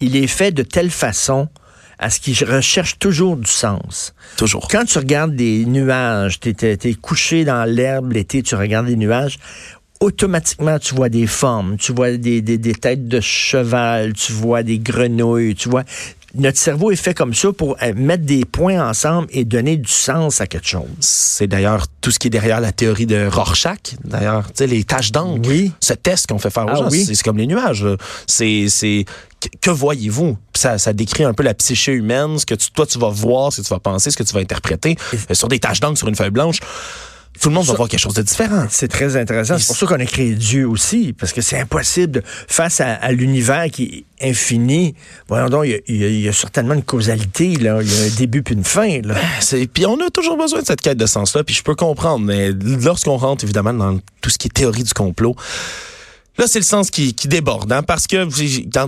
il 0.00 0.16
est 0.16 0.26
fait 0.26 0.50
de 0.50 0.64
telle 0.64 0.90
façon 0.90 1.46
à 1.98 2.10
ce 2.10 2.20
qu'il 2.20 2.36
recherche 2.44 2.98
toujours 2.98 3.36
du 3.36 3.50
sens. 3.50 4.14
Toujours. 4.36 4.68
Quand 4.68 4.84
tu 4.84 4.98
regardes 4.98 5.34
des 5.34 5.64
nuages, 5.64 6.40
tu 6.40 6.54
es, 6.60 6.94
couché 6.94 7.44
dans 7.44 7.64
l'herbe 7.64 8.12
l'été, 8.12 8.42
tu 8.42 8.54
regardes 8.54 8.86
des 8.86 8.96
nuages, 8.96 9.38
automatiquement, 10.00 10.78
tu 10.78 10.94
vois 10.94 11.08
des 11.08 11.26
formes, 11.26 11.76
tu 11.76 11.92
vois 11.92 12.12
des, 12.12 12.40
des, 12.40 12.58
des 12.58 12.74
têtes 12.74 13.08
de 13.08 13.20
cheval, 13.20 14.12
tu 14.12 14.32
vois 14.32 14.62
des 14.62 14.78
grenouilles, 14.78 15.54
tu 15.54 15.68
vois. 15.68 15.84
Notre 16.34 16.58
cerveau 16.58 16.90
est 16.90 16.96
fait 16.96 17.14
comme 17.14 17.32
ça 17.32 17.52
pour 17.52 17.76
euh, 17.82 17.94
mettre 17.96 18.24
des 18.24 18.44
points 18.44 18.86
ensemble 18.86 19.28
et 19.30 19.46
donner 19.46 19.78
du 19.78 19.90
sens 19.90 20.42
à 20.42 20.46
quelque 20.46 20.68
chose. 20.68 20.84
C'est 21.00 21.46
d'ailleurs 21.46 21.86
tout 22.02 22.10
ce 22.10 22.18
qui 22.18 22.26
est 22.26 22.30
derrière 22.30 22.60
la 22.60 22.70
théorie 22.70 23.06
de 23.06 23.26
Rorschach. 23.26 23.78
D'ailleurs, 24.04 24.46
tu 24.48 24.52
sais, 24.56 24.66
les 24.66 24.84
taches 24.84 25.10
d'encre. 25.10 25.48
Oui. 25.48 25.72
Ce 25.80 25.94
test 25.94 26.26
qu'on 26.26 26.38
fait 26.38 26.50
faire 26.50 26.66
aux 26.66 26.70
Ah 26.70 26.74
gens, 26.76 26.90
oui. 26.90 27.06
c'est 27.06 27.20
comme 27.22 27.38
les 27.38 27.46
nuages. 27.46 27.86
C'est, 28.26 28.66
c'est, 28.68 29.06
que, 29.40 29.48
que 29.60 29.70
voyez-vous? 29.70 30.36
Ça, 30.54 30.78
ça 30.78 30.92
décrit 30.92 31.24
un 31.24 31.32
peu 31.34 31.42
la 31.42 31.54
psyché 31.54 31.92
humaine, 31.92 32.38
ce 32.38 32.46
que 32.46 32.54
tu, 32.54 32.70
toi, 32.70 32.86
tu 32.86 32.98
vas 32.98 33.10
voir, 33.10 33.52
ce 33.52 33.60
que 33.60 33.66
tu 33.66 33.72
vas 33.72 33.80
penser, 33.80 34.10
ce 34.10 34.16
que 34.16 34.22
tu 34.22 34.34
vas 34.34 34.40
interpréter. 34.40 34.96
Euh, 35.30 35.34
sur 35.34 35.48
des 35.48 35.58
taches 35.58 35.80
d'encre 35.80 35.98
sur 35.98 36.08
une 36.08 36.16
feuille 36.16 36.30
blanche, 36.30 36.58
tout 37.40 37.50
le 37.50 37.54
monde 37.54 37.66
va 37.66 37.74
voir 37.74 37.88
quelque 37.88 38.00
chose 38.00 38.14
de 38.14 38.22
différent. 38.22 38.66
C'est 38.68 38.88
très 38.88 39.16
intéressant. 39.16 39.58
C'est 39.58 39.66
pour 39.68 39.76
ça 39.76 39.86
qu'on 39.86 40.00
a 40.00 40.06
créé 40.06 40.34
Dieu 40.34 40.66
aussi, 40.68 41.12
parce 41.12 41.32
que 41.32 41.40
c'est 41.40 41.58
impossible, 41.60 42.10
de- 42.14 42.22
face 42.24 42.80
à, 42.80 42.94
à 42.94 43.12
l'univers 43.12 43.66
qui 43.70 44.04
est 44.20 44.28
infini, 44.30 44.96
voyons 45.28 45.48
donc, 45.48 45.66
il 45.66 45.96
y 45.96 46.04
a, 46.04 46.08
y 46.08 46.26
y 46.28 46.32
certainement 46.34 46.74
une 46.74 46.82
causalité, 46.82 47.54
là. 47.54 47.78
il 47.80 47.94
y 47.94 48.00
a 48.00 48.04
un 48.06 48.16
début 48.16 48.42
puis 48.42 48.54
une 48.56 48.64
fin. 48.64 49.02
Là. 49.02 49.14
Puis 49.72 49.86
on 49.86 50.00
a 50.04 50.10
toujours 50.10 50.36
besoin 50.36 50.62
de 50.62 50.66
cette 50.66 50.80
quête 50.80 50.98
de 50.98 51.06
sens-là, 51.06 51.44
puis 51.44 51.54
je 51.54 51.62
peux 51.62 51.76
comprendre, 51.76 52.24
mais 52.26 52.50
lorsqu'on 52.50 53.16
rentre 53.18 53.44
évidemment 53.44 53.74
dans 53.74 54.00
tout 54.20 54.30
ce 54.30 54.38
qui 54.38 54.48
est 54.48 54.52
théorie 54.52 54.82
du 54.82 54.92
complot, 54.94 55.36
Là, 56.38 56.46
c'est 56.46 56.60
le 56.60 56.64
sens 56.64 56.90
qui, 56.90 57.14
qui 57.14 57.26
déborde, 57.26 57.72
hein, 57.72 57.82
parce 57.82 58.06
que 58.06 58.24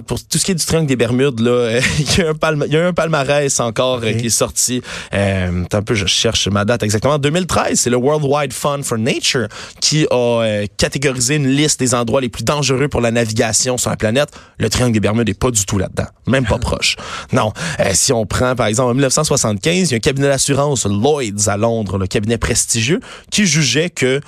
pour 0.01 0.19
tout 0.23 0.39
ce 0.39 0.45
qui 0.45 0.53
est 0.53 0.55
du 0.55 0.65
triangle 0.65 0.87
des 0.87 0.95
Bermudes, 0.97 1.41
là, 1.41 1.51
euh, 1.51 1.81
il 1.99 2.19
y 2.19 2.23
a 2.23 2.31
un 2.31 2.35
palma- 2.35 2.67
il 2.67 2.73
y 2.73 2.77
a 2.77 2.87
un 2.87 2.93
palmarès 2.93 3.59
encore 3.61 4.01
euh, 4.05 4.13
qui 4.13 4.27
est 4.27 4.31
sorti. 4.31 4.83
Euh, 5.13 5.65
un 5.73 5.83
peu, 5.83 5.95
je 5.95 6.07
cherche 6.07 6.47
ma 6.49 6.65
date 6.65 6.83
exactement. 6.85 7.15
En 7.15 7.19
2013, 7.19 7.79
c'est 7.81 7.91
le 7.91 7.97
World 7.97 8.25
Wide 8.25 8.53
Fund 8.53 8.85
for 8.85 8.99
Nature 8.99 9.49
qui 9.81 10.07
a 10.11 10.15
euh, 10.15 10.67
catégorisé 10.77 11.37
une 11.37 11.49
liste 11.49 11.81
des 11.81 11.95
endroits 11.95 12.21
les 12.21 12.29
plus 12.29 12.45
dangereux 12.45 12.87
pour 12.89 13.01
la 13.01 13.11
navigation 13.11 13.77
sur 13.79 13.91
la 13.91 13.97
planète. 13.97 14.29
Le 14.59 14.71
triangle 14.71 14.93
des 14.93 15.01
Bermudes 15.01 15.27
n'est 15.27 15.35
pas 15.35 15.51
du 15.51 15.65
tout 15.67 15.79
là-dedans, 15.79 16.07
même 16.29 16.47
pas 16.47 16.59
proche. 16.61 16.95
Non, 17.33 17.53
Euh, 17.81 17.91
si 17.95 18.13
on 18.13 18.27
prend 18.27 18.55
par 18.55 18.67
exemple 18.69 18.91
en 18.91 18.95
1975, 18.95 19.89
il 19.89 19.91
y 19.91 19.95
a 19.95 19.97
un 19.97 20.01
cabinet 20.01 20.29
d'assurance 20.29 20.87
Lloyd's 20.87 21.49
à 21.49 21.57
Londres, 21.57 21.99
le 21.99 22.07
cabinet 22.07 22.39
prestigieux, 22.39 23.01
qui 23.31 23.45
jugeait 23.47 23.91
que 23.91 24.21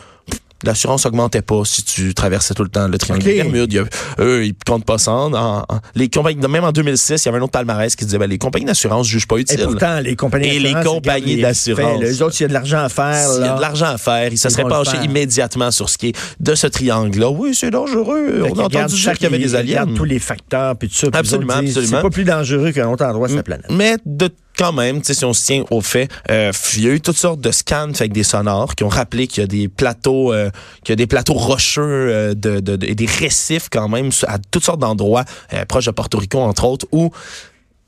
l'assurance 0.67 1.07
augmentait 1.07 1.43
pas 1.43 1.63
si 1.65 1.83
tu 1.85 2.15
traversais 2.15 2.55
tout 2.55 2.63
le 2.63 2.69
temps 2.69 2.89
le 2.89 2.99
triangle 2.99 3.23
Ok. 3.23 3.29
des 3.29 3.43
Bermudes. 3.43 3.73
Il 3.73 3.85
eux, 4.19 4.45
ils 4.47 4.55
comptent 4.67 4.85
pas 4.85 4.99
ça. 4.99 5.13
En- 5.13 5.33
en- 5.61 5.67
les 5.95 6.09
compagnies, 6.09 6.47
même 6.49 6.65
en 6.65 6.73
2006, 6.73 7.25
il 7.25 7.27
y 7.27 7.29
avait 7.29 7.39
un 7.39 7.43
autre 7.43 7.53
palmarès 7.53 7.95
qui 7.97 8.05
disait 8.05 8.19
ben, 8.19 8.29
les 8.29 8.39
compagnies 8.39 8.65
d'assurance 8.67 9.07
jugent 9.07 9.27
pas 9.27 9.37
Et 9.39 9.41
utile. 9.43 9.61
pourtant, 9.65 10.01
les 10.01 10.17
compagnies 10.17 10.49
Et 10.49 10.59
les 10.59 10.73
d'assurance, 10.73 10.95
compagnies 10.97 11.37
les 11.37 11.43
d'assurance. 11.43 12.03
Eux 12.03 12.23
autres, 12.23 12.35
s'il 12.35 12.45
y 12.45 12.47
a 12.47 12.49
de 12.49 12.53
l'argent 12.55 12.79
à 12.85 12.89
faire, 12.89 13.29
S'il 13.31 13.45
y 13.45 13.49
a 13.49 13.57
de 13.57 13.61
l'argent 13.61 13.87
à 13.87 13.99
faire, 13.99 14.33
ils 14.33 14.39
se 14.39 14.49
seraient 14.49 14.65
penchés 14.65 14.97
immédiatement 15.03 15.71
sur 15.71 15.89
ce 15.89 15.99
qui 15.99 16.09
est 16.09 16.17
de 16.41 16.55
ce 16.55 16.67
triangle-là. 16.67 17.29
Oui, 17.31 17.55
c'est 17.55 17.71
dangereux. 17.71 18.43
Fait 18.45 18.51
On 18.53 18.59
a 18.59 18.65
entendu 18.65 18.95
dire 18.95 19.13
qu'il 19.15 19.23
y 19.25 19.27
avait 19.27 19.39
des 19.39 19.55
aliens. 19.55 19.87
tous 19.95 20.05
les 20.05 20.19
facteurs, 20.19 20.77
puis 20.77 20.89
tout 20.89 20.95
ça. 20.97 21.07
Absolument, 21.13 21.55
absolument. 21.55 21.97
C'est 21.97 22.03
pas 22.03 22.11
plus 22.11 22.25
dangereux 22.25 22.73
qu'un 22.73 22.89
autre 22.89 23.05
endroit 23.05 23.29
sur 23.29 23.37
la 23.37 23.43
planète. 23.43 23.67
Mais 23.71 23.97
de 24.05 24.29
quand 24.57 24.73
même, 24.73 25.03
si 25.03 25.25
on 25.25 25.33
se 25.33 25.45
tient 25.47 25.65
au 25.71 25.81
fait, 25.81 26.09
euh, 26.31 26.53
il 26.77 26.85
y 26.85 26.89
a 26.89 26.91
eu 26.91 27.01
toutes 27.01 27.17
sortes 27.17 27.41
de 27.41 27.51
scans 27.51 27.91
avec 27.95 28.13
des 28.13 28.23
sonores 28.23 28.75
qui 28.75 28.85
ont 28.85 28.89
rappelé 28.89 29.27
qu'il 29.27 29.41
y 29.43 29.45
a 29.45 29.47
des 29.47 29.69
plateaux, 29.69 30.33
euh, 30.33 30.51
qu'il 30.85 30.93
y 30.93 30.95
a 30.95 30.97
des 30.97 31.07
plateaux 31.07 31.35
rocheux 31.35 31.83
euh, 31.83 32.35
de- 32.35 32.79
et 32.87 32.95
des 32.95 33.07
récifs 33.07 33.69
quand 33.71 33.89
même 33.89 34.11
à 34.27 34.39
toutes 34.51 34.65
sortes 34.65 34.81
d'endroits, 34.81 35.25
euh, 35.53 35.65
proches 35.65 35.87
de 35.87 35.91
Porto 35.91 36.19
Rico 36.19 36.39
entre 36.39 36.65
autres, 36.65 36.87
où 36.93 37.11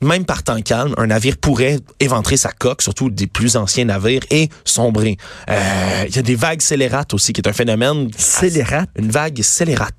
même 0.05 0.25
par 0.25 0.43
temps 0.43 0.61
calme, 0.61 0.93
un 0.97 1.07
navire 1.07 1.35
pourrait 1.37 1.79
éventrer 1.99 2.37
sa 2.37 2.51
coque, 2.51 2.81
surtout 2.81 3.09
des 3.09 3.27
plus 3.27 3.57
anciens 3.57 3.85
navires, 3.85 4.21
et 4.31 4.49
sombrer. 4.63 5.17
Euh, 5.49 6.03
Il 6.07 6.15
y 6.15 6.19
a 6.19 6.21
des 6.21 6.35
vagues 6.35 6.61
scélérates 6.61 7.13
aussi, 7.13 7.33
qui 7.33 7.41
est 7.41 7.47
un 7.47 7.53
phénomène... 7.53 8.09
Scélérate? 8.17 8.89
Une 8.97 9.09
vague 9.11 9.41
scélérate. 9.41 9.93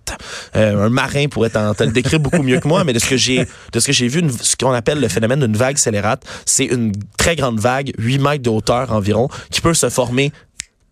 Euh, 0.55 0.87
un 0.87 0.89
marin 0.89 1.27
pourrait 1.29 1.51
t'en- 1.51 1.75
te 1.75 1.85
le 1.85 1.93
décrire 1.93 2.21
beaucoup 2.21 2.43
mieux 2.43 2.61
que 2.61 2.69
moi, 2.69 2.85
mais 2.85 2.93
de 2.93 2.99
ce 2.99 3.07
que 3.09 3.17
j'ai 3.17 3.47
de 3.73 3.81
ce 3.81 3.87
que 3.87 3.93
j'ai 3.93 4.09
vu, 4.09 4.21
une- 4.21 4.31
ce 4.31 4.57
qu'on 4.57 4.73
appelle 4.73 5.01
le 5.01 5.09
phénomène 5.09 5.41
d'une 5.41 5.57
vague 5.57 5.77
scélérate, 5.77 6.23
c'est 6.47 6.65
une 6.65 6.93
très 7.19 7.37
grande 7.37 7.59
vague, 7.61 7.93
8 7.99 8.19
mètres 8.19 8.43
de 8.43 8.51
hauteur 8.51 8.93
environ, 8.93 9.29
qui 9.51 9.61
peut 9.61 9.75
se 9.75 9.89
former 9.91 10.33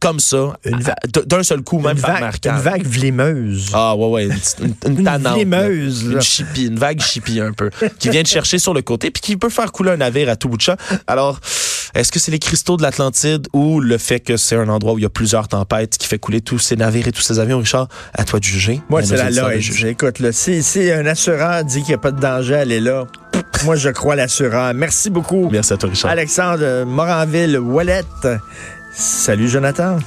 comme 0.05 0.21
ça, 0.21 0.53
d'un 1.27 1.43
seul 1.43 1.63
coup, 1.63 1.79
même 1.79 1.99
par 1.99 2.21
une 2.23 2.61
vague 2.61 2.87
vlimeuse. 2.87 3.71
Ah 3.73 3.97
ouais 3.97 4.09
ouais, 4.09 4.25
une, 4.25 4.75
une, 4.87 5.01
une 5.01 5.09
Une 5.09 5.29
vlimeuse, 5.33 6.09
là. 6.09 6.15
une 6.17 6.21
chipie, 6.21 6.67
une 6.67 6.79
vague 6.79 7.01
chipie 7.01 7.41
un 7.41 7.53
peu, 7.53 7.71
qui 7.99 8.11
vient 8.11 8.23
te 8.23 8.29
chercher 8.29 8.59
sur 8.59 8.75
le 8.75 8.83
côté 8.83 9.11
puis 9.11 9.23
qui 9.23 9.37
peut 9.39 9.49
faire 9.49 9.73
couler 9.73 9.93
un 9.93 9.97
navire 9.97 10.29
à 10.29 10.37
tout 10.37 10.49
bout 10.51 10.59
de 10.59 10.63
champ. 10.63 10.77
Alors, 11.07 11.41
est-ce 11.95 12.13
que 12.13 12.19
c'est 12.19 12.33
les 12.33 12.39
cristaux 12.39 12.77
de 12.77 12.83
l'Atlantide 12.83 13.49
ou 13.55 13.81
le 13.81 13.97
fait 13.97 14.21
que 14.21 14.37
c'est 14.37 14.57
un 14.57 14.69
endroit 14.69 14.93
où 14.93 14.99
il 14.99 15.03
y 15.03 15.07
a 15.07 15.11
plusieurs 15.11 15.49
tempêtes 15.49 15.97
qui 15.97 16.07
fait 16.07 16.19
couler 16.19 16.43
tous 16.43 16.59
ces 16.59 16.77
navires 16.77 17.09
et 17.09 17.13
tous 17.13 17.23
ces 17.23 17.39
avions, 17.39 17.59
Richard? 17.59 17.89
À 18.13 18.25
toi 18.25 18.41
de 18.41 18.45
juger. 18.45 18.83
Moi, 18.91 19.03
c'est 19.03 19.17
la 19.17 19.31
de 19.31 19.59
juger. 19.61 19.89
Écoute, 19.91 20.19
là, 20.19 20.33
si, 20.33 20.63
si 20.63 20.91
un 20.91 21.07
assureur 21.07 21.65
dit 21.65 21.81
qu'il 21.81 21.89
n'y 21.89 21.95
a 21.95 21.99
pas 21.99 22.11
de 22.11 22.21
danger, 22.21 22.55
elle 22.55 22.73
est 22.73 22.81
là. 22.81 23.07
Moi, 23.65 23.77
je 23.77 23.89
crois 23.89 24.17
l'assureur. 24.17 24.75
Merci 24.75 25.09
beaucoup. 25.09 25.49
Merci 25.51 25.73
à 25.73 25.77
toi, 25.77 25.89
Richard. 25.89 26.11
Alexandre 26.11 26.85
Moranville, 26.85 27.59
Wallet. 27.59 28.03
Salut, 28.97 29.49
Jonathan. 29.49 29.99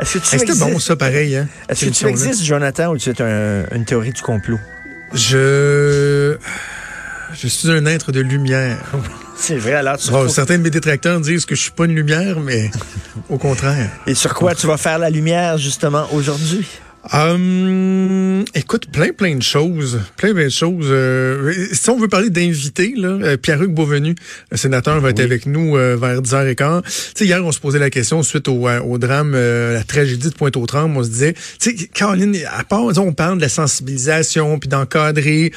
Est-ce 0.00 0.14
que 0.14 0.18
tu 0.18 0.38
C'était 0.38 0.54
bon, 0.54 0.78
ça, 0.78 0.96
pareil. 0.96 1.36
Hein, 1.36 1.48
est-ce 1.68 1.84
que 1.86 1.90
tu 1.90 2.06
existes, 2.06 2.42
Jonathan, 2.42 2.92
ou 2.92 2.98
tu 2.98 3.10
es 3.10 3.22
un- 3.22 3.64
une 3.74 3.84
théorie 3.84 4.12
du 4.12 4.22
complot? 4.22 4.58
Je... 5.14 6.36
Je 7.34 7.48
suis 7.48 7.70
un 7.70 7.86
être 7.86 8.12
de 8.12 8.20
lumière. 8.20 8.78
C'est 9.36 9.56
vrai, 9.56 9.74
alors 9.74 9.96
tu 9.96 10.10
Bon, 10.10 10.28
certains 10.28 10.58
de 10.58 10.62
mes 10.62 10.70
détracteurs 10.70 11.20
disent 11.20 11.46
que 11.46 11.54
je 11.54 11.62
suis 11.62 11.70
pas 11.70 11.86
une 11.86 11.94
lumière, 11.94 12.38
mais 12.40 12.70
au 13.28 13.38
contraire. 13.38 13.90
Et 14.06 14.14
sur 14.14 14.34
quoi 14.34 14.54
tu 14.54 14.66
vas 14.66 14.76
faire 14.76 14.98
la 14.98 15.08
lumière, 15.10 15.56
justement, 15.58 16.06
aujourd'hui? 16.12 16.66
Hum, 17.12 18.44
écoute, 18.54 18.86
plein, 18.92 19.12
plein 19.12 19.34
de 19.34 19.42
choses. 19.42 20.00
Plein, 20.16 20.32
plein 20.34 20.44
de 20.44 20.50
choses. 20.50 20.86
Euh, 20.88 21.52
si 21.72 21.90
on 21.90 21.98
veut 21.98 22.08
parler 22.08 22.30
d'invités, 22.30 22.94
là, 22.96 23.08
euh, 23.08 23.36
Pierre-Hugues 23.36 23.74
Beauvenu, 23.74 24.14
le 24.50 24.56
sénateur, 24.56 25.00
va 25.00 25.10
être 25.10 25.20
avec 25.20 25.46
nous 25.46 25.76
euh, 25.76 25.96
vers 25.96 26.22
10h15. 26.22 26.82
Tu 26.82 26.90
sais, 27.16 27.24
hier, 27.24 27.44
on 27.44 27.50
se 27.50 27.58
posait 27.58 27.80
la 27.80 27.90
question 27.90 28.22
suite 28.22 28.46
au, 28.46 28.68
au 28.68 28.98
drame, 28.98 29.32
euh, 29.34 29.74
la 29.74 29.82
tragédie 29.82 30.28
de 30.30 30.34
Pointe-aux-Trembles. 30.34 30.96
On 30.96 31.02
se 31.02 31.08
disait, 31.08 31.34
tu 31.58 31.76
sais, 31.76 31.88
Caroline, 31.88 32.36
à 32.56 32.62
part, 32.62 32.84
on 32.84 33.12
parle 33.12 33.38
de 33.38 33.42
la 33.42 33.48
sensibilisation, 33.48 34.58
puis 34.60 34.68
d'encadrer 34.68 35.52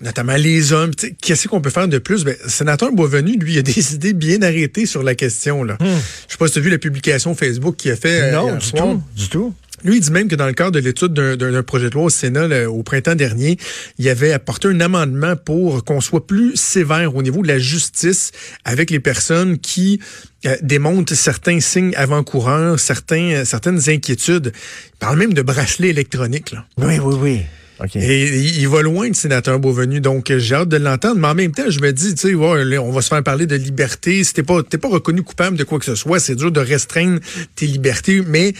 notamment 0.00 0.36
les 0.36 0.72
hommes. 0.72 0.90
Qu'est-ce 1.20 1.48
qu'on 1.48 1.60
peut 1.60 1.70
faire 1.70 1.88
de 1.88 1.98
plus? 1.98 2.24
Ben, 2.24 2.34
le 2.42 2.50
sénateur 2.50 2.92
Boisvenu, 2.92 3.36
lui, 3.38 3.58
a 3.58 3.62
des 3.62 3.94
idées 3.94 4.12
bien 4.12 4.42
arrêtées 4.42 4.86
sur 4.86 5.02
la 5.02 5.14
question. 5.14 5.64
Là. 5.64 5.78
Je 5.80 5.86
sais 6.32 6.38
pas 6.38 6.48
si 6.48 6.54
tu 6.54 6.58
as 6.58 6.62
vu 6.62 6.70
la 6.70 6.78
publication 6.78 7.34
Facebook 7.34 7.76
qu'il 7.76 7.92
a 7.92 7.96
fait. 7.96 8.32
non, 8.32 8.56
du 8.56 8.66
soir. 8.66 8.84
tout. 8.84 9.02
Du 9.16 9.28
tout. 9.28 9.54
Lui, 9.84 9.96
il 9.96 10.00
dit 10.00 10.10
même 10.10 10.28
que 10.28 10.34
dans 10.36 10.46
le 10.46 10.52
cadre 10.52 10.72
de 10.72 10.78
l'étude 10.78 11.12
d'un- 11.12 11.62
projet 11.62 11.88
de 11.88 11.94
loi 11.94 12.04
au 12.04 12.10
Sénat 12.10 12.48
là, 12.48 12.70
au 12.70 12.82
printemps 12.82 13.14
dernier, 13.14 13.56
il 13.98 14.08
avait 14.08 14.32
apporté 14.32 14.68
un 14.68 14.80
amendement 14.80 15.36
pour 15.36 15.84
qu'on 15.84 16.00
soit 16.00 16.26
plus 16.26 16.56
sévère 16.56 17.14
au 17.16 17.22
niveau 17.22 17.42
de 17.42 17.48
la 17.48 17.58
justice 17.58 18.32
avec 18.64 18.90
les 18.90 19.00
personnes 19.00 19.58
qui 19.58 20.00
euh, 20.46 20.56
démontrent 20.62 21.14
certains 21.14 21.60
signes 21.60 21.94
avant-coureurs, 21.96 22.80
certains, 22.80 23.30
euh, 23.32 23.44
certaines 23.44 23.88
inquiétudes. 23.88 24.52
Il 24.54 24.98
parle 24.98 25.18
même 25.18 25.34
de 25.34 25.42
bracelet 25.42 25.88
électronique. 25.88 26.52
Là. 26.52 26.64
Oui, 26.78 26.98
oui, 26.98 27.14
oui. 27.20 27.40
OK. 27.82 27.96
Et 27.96 28.38
il, 28.38 28.68
va 28.68 28.82
loin, 28.82 29.08
le 29.08 29.14
sénateur 29.14 29.58
Beauvenu. 29.58 30.00
Donc, 30.00 30.32
j'ai 30.36 30.54
hâte 30.54 30.68
de 30.68 30.76
l'entendre. 30.76 31.16
Mais 31.16 31.28
en 31.28 31.34
même 31.34 31.52
temps, 31.52 31.68
je 31.68 31.80
me 31.80 31.92
dis, 31.92 32.14
tu 32.14 32.28
sais, 32.28 32.34
ouais, 32.34 32.78
on 32.78 32.92
va 32.92 33.02
se 33.02 33.08
faire 33.08 33.22
parler 33.24 33.46
de 33.46 33.56
liberté. 33.56 34.22
Si 34.22 34.34
t'es 34.34 34.42
pas, 34.44 34.62
t'es 34.62 34.78
pas 34.78 34.88
reconnu 34.88 35.22
coupable 35.22 35.56
de 35.56 35.64
quoi 35.64 35.78
que 35.80 35.84
ce 35.84 35.96
soit, 35.96 36.20
c'est 36.20 36.36
dur 36.36 36.52
de 36.52 36.60
restreindre 36.60 37.18
tes 37.56 37.66
libertés. 37.66 38.22
Mais 38.24 38.52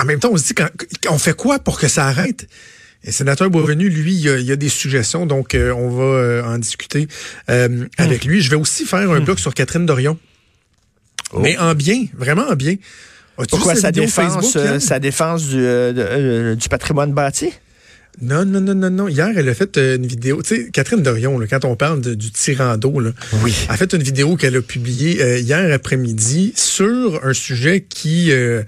en 0.00 0.04
même 0.04 0.18
temps, 0.20 0.30
on 0.32 0.36
se 0.36 0.44
dit, 0.46 0.54
quand, 0.54 0.68
on 1.10 1.18
fait 1.18 1.34
quoi 1.36 1.58
pour 1.58 1.78
que 1.78 1.88
ça 1.88 2.06
arrête? 2.06 2.48
Et 3.04 3.08
le 3.08 3.12
sénateur 3.12 3.50
Beauvenu, 3.50 3.88
lui, 3.88 4.12
il 4.14 4.20
y 4.20 4.28
a, 4.28 4.38
il 4.38 4.46
y 4.46 4.52
a 4.52 4.56
des 4.56 4.68
suggestions, 4.68 5.26
donc 5.26 5.54
euh, 5.54 5.72
on 5.72 5.90
va 5.90 6.04
euh, 6.04 6.44
en 6.44 6.58
discuter 6.58 7.08
euh, 7.50 7.86
avec 7.98 8.24
lui. 8.24 8.40
Je 8.40 8.50
vais 8.50 8.56
aussi 8.56 8.84
faire 8.84 9.10
un 9.10 9.20
bloc 9.20 9.40
sur 9.40 9.54
Catherine 9.54 9.86
Dorion. 9.86 10.18
Mais 11.38 11.56
en 11.58 11.74
bien, 11.74 12.04
vraiment 12.16 12.46
en 12.48 12.54
bien. 12.54 12.76
Pourquoi 13.48 13.74
sa 13.74 13.90
défense, 13.90 14.34
Facebook, 14.52 14.56
euh, 14.56 14.78
sa 14.78 14.98
défense 15.00 15.48
du, 15.48 15.56
euh, 15.58 15.92
euh, 15.96 16.54
du 16.54 16.68
patrimoine 16.68 17.12
bâti? 17.12 17.50
Non, 18.20 18.44
non, 18.44 18.60
non, 18.60 18.74
non, 18.74 18.90
non. 18.90 19.08
Hier, 19.08 19.30
elle 19.34 19.48
a 19.48 19.54
fait 19.54 19.78
une 19.78 20.06
vidéo. 20.06 20.42
Tu 20.42 20.54
sais, 20.54 20.70
Catherine 20.70 21.02
Dorion, 21.02 21.38
là, 21.38 21.46
quand 21.48 21.64
on 21.64 21.76
parle 21.76 22.02
de- 22.02 22.14
du 22.14 22.30
tirando, 22.30 23.00
là, 23.00 23.12
Oui. 23.42 23.54
a 23.70 23.76
fait 23.78 23.94
une 23.94 24.02
vidéo 24.02 24.36
qu'elle 24.36 24.54
a 24.54 24.60
publiée 24.60 25.22
euh, 25.22 25.38
hier 25.38 25.72
après-midi 25.72 26.52
sur 26.54 27.24
un 27.24 27.32
sujet 27.32 27.80
qui 27.88 28.30
euh, 28.30 28.62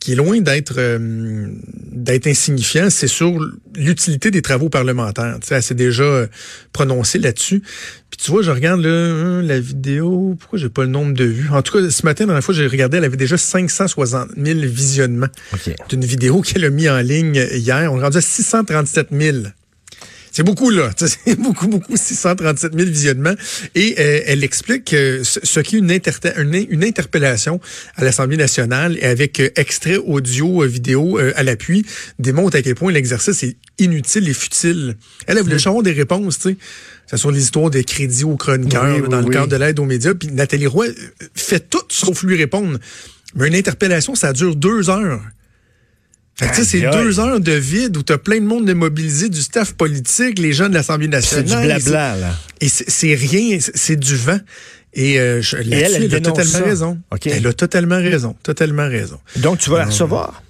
qui 0.00 0.12
est 0.12 0.16
loin 0.16 0.40
d'être 0.40 0.74
euh, 0.78 1.48
d'être 1.92 2.26
insignifiant. 2.26 2.88
C'est 2.90 3.06
sur 3.06 3.38
l'utilité 3.76 4.30
des 4.30 4.42
travaux 4.42 4.70
parlementaires. 4.70 5.36
Tu 5.40 5.48
sais, 5.48 5.54
elle 5.56 5.62
s'est 5.62 5.74
déjà 5.74 6.02
euh, 6.02 6.26
prononcée 6.72 7.18
là-dessus. 7.18 7.62
Puis 8.10 8.18
tu 8.24 8.30
vois, 8.30 8.42
je 8.42 8.50
regarde 8.50 8.80
là, 8.80 8.88
hein, 8.90 9.42
la 9.42 9.60
vidéo. 9.60 10.36
Pourquoi 10.40 10.58
j'ai 10.58 10.70
pas 10.70 10.82
le 10.82 10.88
nombre 10.88 11.12
de 11.12 11.24
vues? 11.24 11.50
En 11.50 11.62
tout 11.62 11.78
cas, 11.78 11.90
ce 11.90 12.04
matin, 12.04 12.26
dans 12.26 12.34
la 12.34 12.40
fois, 12.40 12.54
j'ai 12.54 12.66
regardé, 12.66 12.96
elle 12.96 13.04
avait 13.04 13.18
déjà 13.18 13.36
560 13.36 14.30
000 14.36 14.60
visionnements 14.60 15.28
OK. 15.52 15.74
d'une 15.90 16.04
vidéo 16.04 16.40
qu'elle 16.42 16.64
a 16.64 16.70
mis 16.70 16.88
en 16.88 17.00
ligne 17.00 17.46
hier. 17.52 17.92
On 17.92 17.98
est 18.00 18.02
rendu 18.02 18.16
à 18.16 18.22
637 18.22 19.08
000. 19.12 19.36
C'est 20.32 20.42
beaucoup, 20.44 20.70
là. 20.70 20.90
C'est 20.96 21.38
beaucoup, 21.38 21.66
beaucoup, 21.68 21.96
637 21.96 22.72
000 22.74 22.88
visionnements. 22.88 23.34
Et 23.74 23.96
euh, 23.98 24.20
elle 24.26 24.44
explique 24.44 24.92
euh, 24.94 25.24
ce, 25.24 25.40
ce 25.42 25.60
qui 25.60 25.76
est 25.76 25.78
une, 25.80 25.90
interta- 25.90 26.40
une, 26.40 26.54
une 26.68 26.84
interpellation 26.84 27.60
à 27.96 28.04
l'Assemblée 28.04 28.36
nationale 28.36 28.96
et 28.98 29.04
avec 29.06 29.40
euh, 29.40 29.50
extrait 29.56 29.96
audio, 29.96 30.62
euh, 30.62 30.66
vidéo 30.66 31.18
euh, 31.18 31.32
à 31.36 31.42
l'appui, 31.42 31.84
démontre 32.18 32.56
à 32.56 32.62
quel 32.62 32.74
point 32.74 32.92
l'exercice 32.92 33.42
est 33.42 33.56
inutile 33.78 34.28
et 34.28 34.34
futile. 34.34 34.96
Elle, 35.26 35.36
elle 35.38 35.42
voulait 35.42 35.56
juste 35.56 35.66
avoir 35.66 35.82
des 35.82 35.92
réponses, 35.92 36.38
tu 36.38 36.50
sais. 36.50 36.56
Ce 37.10 37.16
sont 37.16 37.30
les 37.30 37.42
histoires 37.42 37.70
des 37.70 37.82
crédits 37.82 38.22
aux 38.22 38.36
chroniqueurs 38.36 38.84
Oui, 38.84 38.98
là, 38.98 39.02
oui, 39.02 39.08
dans 39.08 39.20
le 39.20 39.26
oui. 39.26 39.32
cadre 39.34 39.48
de 39.48 39.56
l'aide 39.56 39.80
aux 39.80 39.84
médias. 39.84 40.14
Puis 40.14 40.28
Nathalie 40.28 40.68
Roy 40.68 40.86
fait 41.34 41.68
tout 41.68 41.82
sauf 41.88 42.22
lui 42.22 42.36
répondre. 42.36 42.78
Mais 43.34 43.48
une 43.48 43.56
interpellation, 43.56 44.14
ça 44.14 44.32
dure 44.32 44.54
deux 44.54 44.90
heures. 44.90 45.20
Fait 46.40 46.46
que, 46.50 46.54
tu 46.56 46.64
sais, 46.64 46.80
c'est 46.80 46.90
deux 46.90 47.20
heures 47.20 47.38
de 47.40 47.52
vide 47.52 47.96
où 47.98 48.02
t'as 48.02 48.16
plein 48.18 48.40
de 48.40 48.46
monde 48.46 48.64
de 48.66 48.72
mobilisé, 48.72 49.28
du 49.28 49.40
staff 49.42 49.74
politique, 49.74 50.38
les 50.38 50.52
gens 50.54 50.68
de 50.70 50.74
l'Assemblée 50.74 51.06
C'est 51.20 51.42
nationale. 51.44 51.60
du 51.78 51.84
blabla, 51.84 52.16
là. 52.16 52.34
Et 52.62 52.68
c'est 52.68 52.88
c'est 52.90 53.14
rien, 53.14 53.58
c'est 53.60 53.76
c'est 53.76 53.96
du 53.96 54.16
vent. 54.16 54.40
Et, 54.94 55.20
euh, 55.20 55.40
je- 55.42 55.56
elle, 55.56 55.72
elle 55.72 55.94
elle, 56.04 56.14
a 56.14 56.20
totalement 56.20 56.50
ça. 56.52 56.64
raison. 56.64 56.98
Elle 57.26 57.46
a 57.46 57.52
totalement 57.52 57.96
raison. 57.98 58.34
Totalement 58.42 58.88
raison. 58.88 59.20
Donc, 59.36 59.58
tu 59.58 59.70
vas 59.70 59.78
la 59.78 59.84
recevoir? 59.86 60.42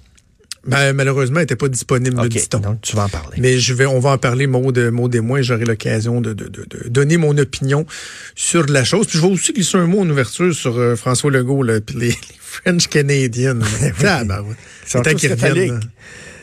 Ben, 0.65 0.93
malheureusement, 0.93 1.37
elle 1.37 1.43
n'était 1.43 1.55
pas 1.55 1.69
disponible, 1.69 2.17
le 2.17 2.27
OK. 2.27 2.29
dit-on. 2.29 2.59
Donc, 2.59 2.81
tu 2.81 2.95
vas 2.95 3.05
en 3.05 3.09
parler. 3.09 3.37
Mais 3.39 3.57
je 3.57 3.73
vais, 3.73 3.87
on 3.87 3.99
va 3.99 4.11
en 4.11 4.17
parler 4.19 4.45
mot 4.45 4.71
de 4.71 4.89
mot 4.89 5.07
des 5.07 5.19
mois 5.19 5.39
et 5.39 5.43
j'aurai 5.43 5.65
l'occasion 5.65 6.21
de, 6.21 6.33
de, 6.33 6.45
de, 6.45 6.65
de 6.69 6.87
donner 6.87 7.17
mon 7.17 7.35
opinion 7.37 7.85
sur 8.35 8.65
la 8.67 8.83
chose. 8.83 9.07
Puis 9.07 9.17
je 9.17 9.23
vais 9.23 9.31
aussi 9.31 9.53
glisser 9.53 9.77
un 9.77 9.87
mot 9.87 10.01
en 10.01 10.09
ouverture 10.09 10.53
sur 10.53 10.77
euh, 10.77 10.95
François 10.95 11.31
Legault, 11.31 11.63
là, 11.63 11.81
puis 11.81 11.95
les, 11.95 12.07
les 12.09 12.15
French 12.39 12.87
Canadians. 12.87 13.59
Ah, 14.03 14.23
ben, 14.23 14.41
ouais. 14.41 14.55
Ils 14.85 14.89
sont 14.89 15.01
Il 15.01 15.25
est 15.25 15.35
temps 15.35 15.47
tous 15.47 15.87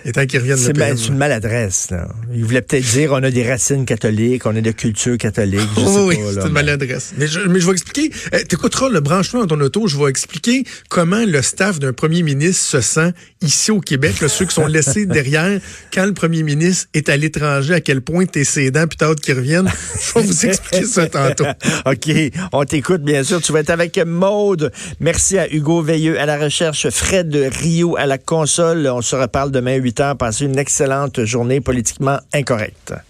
qu'ils 0.04 0.40
reviennent. 0.40 0.56
C'est 0.56 1.08
une 1.08 1.16
maladresse, 1.16 1.90
là. 1.90 2.08
Il 2.34 2.44
voulait 2.44 2.62
peut-être 2.62 2.84
dire 2.84 3.12
on 3.12 3.22
a 3.22 3.30
des 3.30 3.48
racines 3.48 3.84
catholiques, 3.84 4.46
on 4.46 4.54
a 4.54 4.60
de 4.60 4.70
culture 4.70 5.16
catholique. 5.18 5.60
Je 5.76 5.84
sais 5.84 6.00
oui, 6.00 6.18
c'est 6.34 6.46
une 6.46 6.52
maladresse. 6.52 7.12
Mais 7.16 7.26
je, 7.26 7.40
mais 7.40 7.60
je 7.60 7.66
vais 7.66 7.72
expliquer. 7.72 8.10
Euh, 8.34 8.42
T'écouteras 8.48 8.88
le 8.88 9.00
branchement 9.00 9.40
dans 9.40 9.56
ton 9.56 9.60
auto. 9.60 9.86
Je 9.86 9.98
vais 9.98 10.10
expliquer 10.10 10.64
comment 10.88 11.24
le 11.26 11.42
staff 11.42 11.78
d'un 11.78 11.92
premier 11.92 12.22
ministre 12.22 12.64
se 12.64 12.80
sent 12.80 13.12
ici 13.40 13.70
au 13.70 13.80
Québec. 13.80 14.20
là, 14.20 14.28
ceux 14.28 14.46
qui 14.46 14.54
sont 14.54 14.66
laissés 14.66 15.06
derrière 15.06 15.60
quand 15.92 16.06
le 16.06 16.14
premier 16.14 16.42
ministre 16.42 16.88
est 16.94 17.08
à 17.08 17.16
l'étranger, 17.16 17.74
à 17.74 17.80
quel 17.80 18.00
point 18.00 18.26
t'es 18.26 18.44
cédant, 18.44 18.86
puis 18.86 18.96
t'as 18.96 19.10
hâte 19.10 19.20
qu'ils 19.20 19.34
reviennent. 19.34 19.70
Je 19.94 20.18
vais 20.18 20.26
vous 20.26 20.46
expliquer 20.46 20.84
ça 20.84 21.06
tantôt. 21.06 21.44
OK. 21.86 22.10
On 22.52 22.64
t'écoute, 22.64 23.02
bien 23.02 23.22
sûr. 23.24 23.40
Tu 23.40 23.52
vas 23.52 23.60
être 23.60 23.70
avec 23.70 23.98
Maude. 23.98 24.72
Merci 25.00 25.38
à 25.38 25.52
Hugo 25.52 25.82
Veilleux 25.82 26.18
à 26.18 26.26
la 26.26 26.38
recherche, 26.38 26.88
Fred 26.90 27.34
Rio 27.60 27.96
à 27.96 28.06
la 28.06 28.18
console. 28.18 28.86
On 28.86 29.02
se 29.02 29.16
reparle 29.16 29.50
demain 29.50 29.78
8 29.88 30.00
heures. 30.00 30.16
Passez 30.16 30.44
une 30.44 30.58
excellente 30.58 31.24
journée 31.24 31.62
politiquement 31.62 32.18
incorrecte. 32.34 32.92